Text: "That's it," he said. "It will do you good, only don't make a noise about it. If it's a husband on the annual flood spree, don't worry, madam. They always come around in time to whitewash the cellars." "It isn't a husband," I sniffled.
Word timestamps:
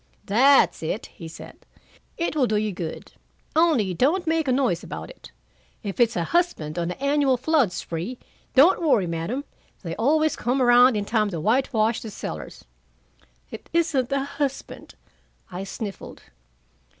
"That's 0.25 0.81
it," 0.81 1.05
he 1.13 1.27
said. 1.27 1.57
"It 2.17 2.35
will 2.35 2.47
do 2.47 2.55
you 2.55 2.71
good, 2.71 3.11
only 3.55 3.93
don't 3.93 4.25
make 4.25 4.47
a 4.47 4.51
noise 4.51 4.81
about 4.81 5.11
it. 5.11 5.31
If 5.83 5.99
it's 5.99 6.15
a 6.15 6.23
husband 6.33 6.79
on 6.79 6.87
the 6.87 6.99
annual 6.99 7.37
flood 7.37 7.71
spree, 7.71 8.17
don't 8.55 8.81
worry, 8.81 9.05
madam. 9.05 9.43
They 9.83 9.95
always 9.97 10.35
come 10.35 10.59
around 10.59 10.97
in 10.97 11.05
time 11.05 11.29
to 11.29 11.39
whitewash 11.39 12.01
the 12.01 12.09
cellars." 12.09 12.65
"It 13.51 13.69
isn't 13.73 14.11
a 14.11 14.23
husband," 14.23 14.95
I 15.51 15.63
sniffled. 15.63 16.23